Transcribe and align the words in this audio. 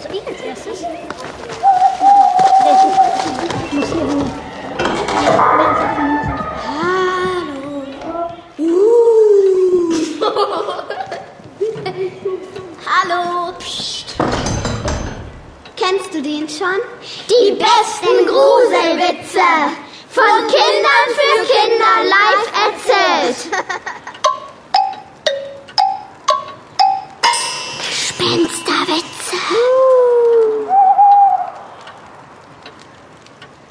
Also 0.00 0.10
ich 0.12 0.24
als 0.28 0.40
erstes. 0.42 0.80
Ich 3.66 3.72
muss 3.72 3.88
hier 3.88 4.06
hin. 4.06 4.30
Hallo. 12.86 13.52
Psst. 13.58 14.14
Kennst 15.76 16.14
du 16.14 16.22
den 16.22 16.48
schon? 16.48 16.80
Die 17.28 17.50
besten 17.56 18.24
Gruselwitze. 18.24 19.48
Von 20.10 20.46
Kindern 20.46 21.08
für 21.16 21.38
Kinder 21.44 21.94
live 22.04 22.46
erzählt. 22.54 23.38
Gespensterwitze. 27.88 29.77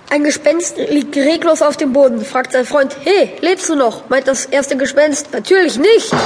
Ein 0.09 0.23
Gespenst 0.23 0.77
liegt 0.77 1.17
reglos 1.17 1.61
auf 1.61 1.75
dem 1.75 1.91
Boden, 1.91 2.23
fragt 2.23 2.53
sein 2.53 2.65
Freund, 2.65 2.95
hey, 3.03 3.33
lebst 3.41 3.67
du 3.67 3.75
noch? 3.75 4.07
Meint 4.09 4.27
das 4.27 4.45
erste 4.45 4.77
Gespenst, 4.77 5.33
natürlich 5.33 5.77
nicht. 5.77 6.11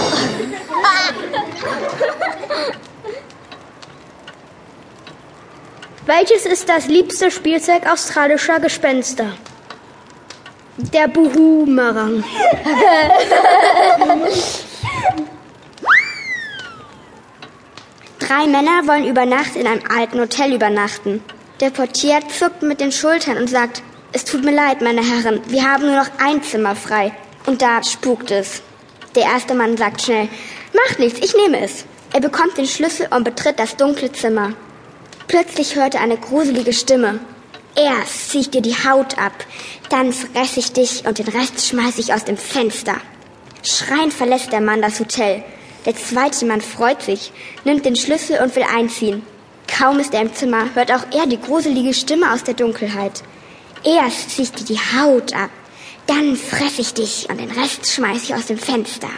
Welches 6.05 6.45
ist 6.45 6.69
das 6.69 6.85
liebste 6.87 7.31
Spielzeug 7.31 7.91
australischer 7.91 8.59
Gespenster? 8.59 9.33
Der 10.77 11.07
Buhumerang. 11.07 12.23
Drei 18.19 18.45
Männer 18.47 18.85
wollen 18.87 19.05
über 19.05 19.25
Nacht 19.25 19.55
in 19.55 19.65
einem 19.67 19.83
alten 19.89 20.19
Hotel 20.19 20.53
übernachten. 20.53 21.23
Der 21.61 21.69
Portier 21.69 22.21
zuckt 22.27 22.63
mit 22.63 22.81
den 22.81 22.91
Schultern 22.91 23.37
und 23.37 23.47
sagt, 23.47 23.83
es 24.13 24.25
tut 24.25 24.43
mir 24.43 24.51
leid, 24.51 24.81
meine 24.81 25.03
Herren, 25.03 25.41
wir 25.47 25.63
haben 25.63 25.85
nur 25.85 25.95
noch 25.95 26.09
ein 26.17 26.41
Zimmer 26.41 26.75
frei. 26.75 27.13
Und 27.45 27.61
da 27.61 27.83
spukt 27.83 28.31
es. 28.31 28.63
Der 29.13 29.25
erste 29.25 29.53
Mann 29.53 29.77
sagt 29.77 30.01
schnell, 30.01 30.27
macht 30.73 30.97
nichts, 30.97 31.19
ich 31.19 31.35
nehme 31.35 31.63
es. 31.63 31.85
Er 32.13 32.19
bekommt 32.19 32.57
den 32.57 32.65
Schlüssel 32.65 33.07
und 33.11 33.25
betritt 33.25 33.59
das 33.59 33.77
dunkle 33.77 34.11
Zimmer. 34.11 34.53
Plötzlich 35.27 35.75
hört 35.75 35.93
er 35.93 36.01
eine 36.01 36.17
gruselige 36.17 36.73
Stimme. 36.73 37.19
Erst 37.75 38.31
zieh 38.31 38.39
ich 38.39 38.49
dir 38.49 38.61
die 38.61 38.75
Haut 38.75 39.19
ab, 39.19 39.33
dann 39.89 40.11
fress 40.13 40.57
ich 40.57 40.73
dich 40.73 41.05
und 41.05 41.19
den 41.19 41.27
Rest 41.27 41.63
schmeiß 41.63 41.99
ich 41.99 42.11
aus 42.11 42.25
dem 42.25 42.37
Fenster. 42.37 42.95
Schreiend 43.63 44.13
verlässt 44.13 44.51
der 44.51 44.61
Mann 44.61 44.81
das 44.81 44.99
Hotel. 44.99 45.43
Der 45.85 45.95
zweite 45.95 46.43
Mann 46.45 46.61
freut 46.61 47.03
sich, 47.03 47.31
nimmt 47.63 47.85
den 47.85 47.95
Schlüssel 47.95 48.41
und 48.41 48.55
will 48.55 48.63
einziehen. 48.63 49.21
Kaum 49.77 49.99
ist 49.99 50.13
er 50.13 50.21
im 50.21 50.33
Zimmer, 50.33 50.65
hört 50.75 50.91
auch 50.91 51.05
er 51.11 51.25
die 51.25 51.39
gruselige 51.39 51.93
Stimme 51.93 52.33
aus 52.33 52.43
der 52.43 52.53
Dunkelheit. 52.53 53.23
Erst 53.83 54.31
zieh 54.31 54.43
ich 54.43 54.51
dir 54.51 54.65
die 54.65 54.79
Haut 54.79 55.33
ab, 55.33 55.49
dann 56.07 56.35
fress 56.35 56.77
ich 56.77 56.93
dich 56.93 57.27
und 57.29 57.39
den 57.39 57.51
Rest 57.51 57.89
schmeiß 57.89 58.23
ich 58.23 58.35
aus 58.35 58.47
dem 58.47 58.57
Fenster. 58.57 59.09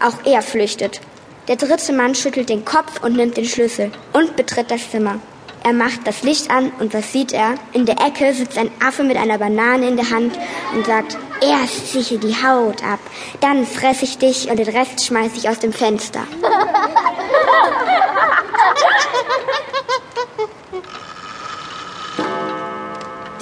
Auch 0.00 0.24
er 0.24 0.40
flüchtet. 0.42 1.00
Der 1.48 1.56
dritte 1.56 1.92
Mann 1.92 2.14
schüttelt 2.14 2.48
den 2.48 2.64
Kopf 2.64 3.02
und 3.02 3.16
nimmt 3.16 3.36
den 3.36 3.44
Schlüssel 3.44 3.90
und 4.12 4.36
betritt 4.36 4.70
das 4.70 4.90
Zimmer. 4.90 5.18
Er 5.64 5.72
macht 5.72 6.06
das 6.06 6.22
Licht 6.22 6.50
an 6.50 6.72
und 6.78 6.94
was 6.94 7.12
sieht 7.12 7.32
er? 7.32 7.56
In 7.72 7.84
der 7.84 8.00
Ecke 8.00 8.32
sitzt 8.34 8.58
ein 8.58 8.70
Affe 8.84 9.02
mit 9.02 9.16
einer 9.16 9.38
Banane 9.38 9.88
in 9.88 9.96
der 9.96 10.10
Hand 10.10 10.38
und 10.74 10.86
sagt, 10.86 11.18
erst 11.40 11.92
ziehe 11.92 12.18
die 12.18 12.34
Haut 12.34 12.82
ab, 12.84 13.00
dann 13.40 13.66
fress 13.66 14.02
ich 14.02 14.18
dich 14.18 14.48
und 14.48 14.58
den 14.58 14.68
Rest 14.68 15.04
schmeiß 15.04 15.32
ich 15.36 15.48
aus 15.48 15.58
dem 15.58 15.72
Fenster. 15.72 16.22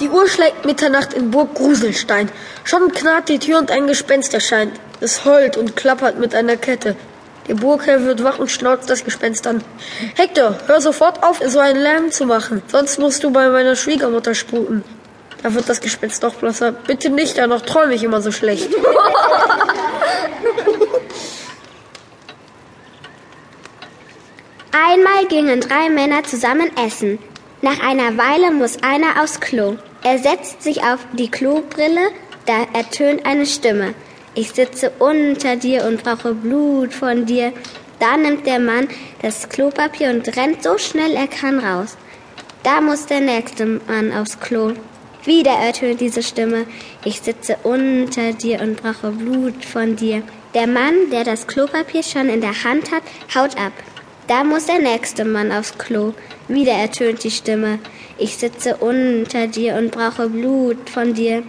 Uhr 0.11 0.27
schlägt 0.27 0.65
Mitternacht 0.65 1.13
in 1.13 1.31
Burg 1.31 1.55
Gruselstein. 1.55 2.29
Schon 2.63 2.91
knarrt 2.91 3.29
die 3.29 3.39
Tür 3.39 3.59
und 3.59 3.71
ein 3.71 3.87
Gespenst 3.87 4.33
erscheint. 4.33 4.79
Es 4.99 5.25
heult 5.25 5.57
und 5.57 5.75
klappert 5.75 6.19
mit 6.19 6.35
einer 6.35 6.57
Kette. 6.57 6.95
Der 7.47 7.55
Burgherr 7.55 8.05
wird 8.05 8.23
wach 8.23 8.39
und 8.39 8.51
schnauzt 8.51 8.89
das 8.89 9.03
Gespenst 9.03 9.47
an. 9.47 9.63
Hector, 10.15 10.55
hör 10.67 10.79
sofort 10.79 11.23
auf, 11.23 11.39
so 11.45 11.59
einen 11.59 11.81
Lärm 11.81 12.11
zu 12.11 12.25
machen. 12.25 12.61
Sonst 12.67 12.99
musst 12.99 13.23
du 13.23 13.31
bei 13.31 13.49
meiner 13.49 13.75
Schwiegermutter 13.75 14.35
sputen. 14.35 14.83
Da 15.41 15.53
wird 15.53 15.67
das 15.67 15.81
Gespenst 15.81 16.23
doch 16.23 16.35
blasser. 16.35 16.71
Bitte 16.71 17.09
nicht, 17.09 17.37
danach 17.37 17.61
träume 17.61 17.95
ich 17.95 18.03
immer 18.03 18.21
so 18.21 18.31
schlecht. 18.31 18.69
Einmal 24.71 25.25
gingen 25.27 25.61
drei 25.61 25.89
Männer 25.89 26.23
zusammen 26.23 26.69
essen. 26.77 27.17
Nach 27.61 27.79
einer 27.81 28.17
Weile 28.17 28.51
muss 28.51 28.83
einer 28.83 29.21
aufs 29.21 29.39
Klo. 29.39 29.77
Er 30.03 30.17
setzt 30.17 30.63
sich 30.63 30.83
auf 30.83 30.99
die 31.13 31.29
Klobrille, 31.29 32.09
da 32.45 32.65
ertönt 32.73 33.25
eine 33.25 33.45
Stimme. 33.45 33.93
Ich 34.33 34.51
sitze 34.51 34.91
unter 34.97 35.55
dir 35.57 35.85
und 35.85 36.03
brauche 36.03 36.33
Blut 36.33 36.93
von 36.93 37.25
dir. 37.25 37.53
Da 37.99 38.17
nimmt 38.17 38.47
der 38.47 38.59
Mann 38.59 38.87
das 39.21 39.47
Klopapier 39.49 40.09
und 40.09 40.35
rennt 40.35 40.63
so 40.63 40.77
schnell 40.79 41.11
er 41.11 41.27
kann 41.27 41.59
raus. 41.59 41.97
Da 42.63 42.81
muss 42.81 43.05
der 43.05 43.19
nächste 43.19 43.65
Mann 43.65 44.11
aufs 44.11 44.39
Klo. 44.39 44.73
Wieder 45.23 45.51
ertönt 45.51 46.01
diese 46.01 46.23
Stimme. 46.23 46.65
Ich 47.05 47.21
sitze 47.21 47.57
unter 47.61 48.33
dir 48.33 48.61
und 48.61 48.81
brauche 48.81 49.11
Blut 49.11 49.63
von 49.63 49.95
dir. 49.95 50.23
Der 50.55 50.65
Mann, 50.65 51.11
der 51.11 51.23
das 51.23 51.45
Klopapier 51.45 52.01
schon 52.01 52.27
in 52.29 52.41
der 52.41 52.63
Hand 52.63 52.91
hat, 52.91 53.03
haut 53.35 53.55
ab. 53.57 53.73
Da 54.27 54.43
muss 54.43 54.65
der 54.65 54.79
nächste 54.79 55.25
Mann 55.25 55.51
aufs 55.51 55.77
Klo. 55.77 56.13
Wieder 56.47 56.73
ertönt 56.73 57.23
die 57.23 57.31
Stimme. 57.31 57.79
Ich 58.21 58.37
sitze 58.37 58.77
unter 58.77 59.47
dir 59.47 59.73
und 59.73 59.89
brauche 59.89 60.29
Blut 60.29 60.87
von 60.91 61.15
dir. 61.15 61.41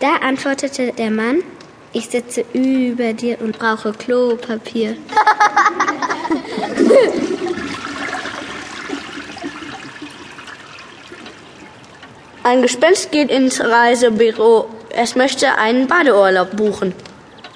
Da 0.00 0.16
antwortete 0.26 0.92
der 0.92 1.10
Mann, 1.10 1.42
ich 1.92 2.08
sitze 2.08 2.42
über 2.54 3.12
dir 3.12 3.38
und 3.42 3.58
brauche 3.58 3.92
Klopapier. 3.92 4.96
Ein 12.42 12.62
Gespenst 12.62 13.12
geht 13.12 13.30
ins 13.30 13.60
Reisebüro. 13.60 14.70
Es 14.88 15.16
möchte 15.16 15.58
einen 15.58 15.86
Badeurlaub 15.86 16.56
buchen. 16.56 16.94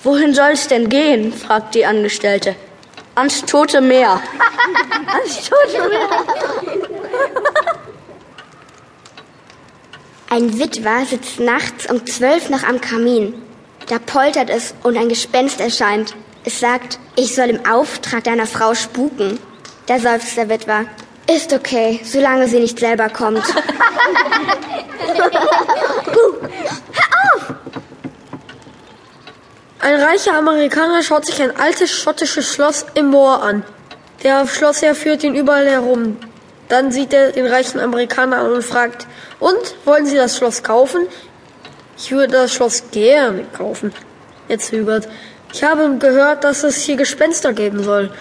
Wohin 0.02 0.34
soll 0.34 0.50
es 0.50 0.68
denn 0.68 0.90
gehen? 0.90 1.32
fragt 1.32 1.74
die 1.74 1.86
Angestellte. 1.86 2.56
Ans 3.14 3.42
Tote 3.46 3.80
Meer. 3.80 4.20
Ans 5.14 5.48
Tote 5.48 5.88
Meer. 5.88 6.10
Ein 10.32 10.60
Witwer 10.60 11.04
sitzt 11.06 11.40
nachts 11.40 11.90
um 11.90 12.06
zwölf 12.06 12.50
noch 12.50 12.62
am 12.62 12.80
Kamin. 12.80 13.34
Da 13.88 13.98
poltert 13.98 14.48
es 14.48 14.74
und 14.84 14.96
ein 14.96 15.08
Gespenst 15.08 15.60
erscheint. 15.60 16.14
Es 16.44 16.60
sagt, 16.60 17.00
ich 17.16 17.34
soll 17.34 17.46
im 17.46 17.66
Auftrag 17.66 18.22
deiner 18.22 18.46
Frau 18.46 18.74
spuken. 18.74 19.40
Da 19.86 19.98
seufzt 19.98 20.36
der 20.36 20.48
Witwer. 20.48 20.84
Ist 21.26 21.52
okay, 21.52 21.98
solange 22.04 22.46
sie 22.46 22.60
nicht 22.60 22.78
selber 22.78 23.08
kommt. 23.08 23.42
Ein 29.80 30.00
reicher 30.00 30.36
Amerikaner 30.38 31.02
schaut 31.02 31.26
sich 31.26 31.42
ein 31.42 31.56
altes 31.56 31.90
schottisches 31.90 32.54
Schloss 32.54 32.86
im 32.94 33.06
Moor 33.06 33.42
an. 33.42 33.64
Der 34.22 34.46
Schlossherr 34.46 34.94
führt 34.94 35.24
ihn 35.24 35.34
überall 35.34 35.66
herum. 35.66 36.18
Dann 36.68 36.92
sieht 36.92 37.12
er 37.12 37.32
den 37.32 37.46
reichen 37.46 37.80
Amerikaner 37.80 38.36
an 38.38 38.52
und 38.52 38.62
fragt, 38.62 39.08
und, 39.40 39.74
wollen 39.84 40.06
Sie 40.06 40.16
das 40.16 40.36
Schloss 40.36 40.62
kaufen? 40.62 41.08
Ich 41.96 42.12
würde 42.12 42.32
das 42.34 42.52
Schloss 42.52 42.84
gerne 42.90 43.44
kaufen. 43.56 43.92
Er 44.48 44.58
zögert. 44.58 45.08
Ich 45.52 45.64
habe 45.64 45.96
gehört, 45.98 46.44
dass 46.44 46.62
es 46.62 46.76
hier 46.82 46.96
Gespenster 46.96 47.52
geben 47.52 47.82
soll. 47.82 48.12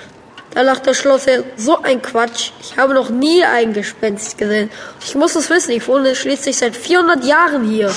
Da 0.51 0.63
lacht 0.63 0.85
der 0.87 0.95
Schlossherr, 0.95 1.43
so 1.57 1.81
ein 1.81 2.01
Quatsch. 2.01 2.51
Ich 2.61 2.77
habe 2.77 2.93
noch 2.93 3.09
nie 3.09 3.43
ein 3.43 3.73
Gespenst 3.73 4.37
gesehen. 4.37 4.71
Ich 5.05 5.13
muss 5.15 5.35
es 5.35 5.49
wissen, 5.49 5.71
ich 5.71 5.87
wohne 5.87 6.15
schließlich 6.15 6.57
seit 6.57 6.75
400 6.75 7.23
Jahren 7.23 7.63
hier. 7.69 7.93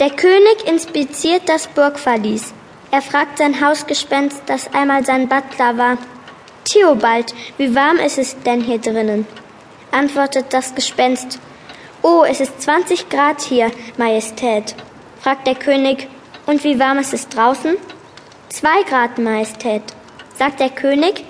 Der 0.00 0.10
König 0.10 0.66
inspiziert 0.66 1.42
das 1.46 1.66
Burgverlies. 1.66 2.52
Er 2.90 3.02
fragt 3.02 3.38
sein 3.38 3.66
Hausgespenst, 3.66 4.42
das 4.46 4.72
einmal 4.72 5.04
sein 5.04 5.28
Butler 5.28 5.76
war. 5.76 5.98
Theobald, 6.68 7.34
wie 7.56 7.74
warm 7.74 7.96
ist 7.96 8.18
es 8.18 8.36
denn 8.42 8.60
hier 8.60 8.78
drinnen? 8.78 9.26
Antwortet 9.90 10.46
das 10.50 10.74
Gespenst. 10.74 11.38
Oh, 12.02 12.24
es 12.28 12.40
ist 12.40 12.60
20 12.60 13.08
Grad 13.08 13.40
hier, 13.40 13.70
Majestät. 13.96 14.74
Fragt 15.18 15.46
der 15.46 15.54
König, 15.54 16.08
und 16.44 16.62
wie 16.64 16.78
warm 16.78 16.98
ist 16.98 17.14
es 17.14 17.26
draußen? 17.30 17.78
Zwei 18.50 18.82
Grad, 18.82 19.16
Majestät. 19.16 19.82
Sagt 20.34 20.60
der 20.60 20.68
König, 20.68 21.24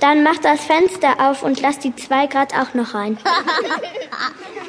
dann 0.00 0.24
mach 0.24 0.38
das 0.38 0.64
Fenster 0.64 1.20
auf 1.20 1.44
und 1.44 1.60
lass 1.60 1.78
die 1.78 1.94
zwei 1.94 2.26
Grad 2.26 2.52
auch 2.52 2.74
noch 2.74 2.94
rein. 2.94 3.16